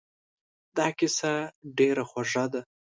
دا 0.77 0.87
کیسه 0.97 1.33
ډېره 1.77 2.03
خوږه 2.09 2.45
ده. 2.51 2.61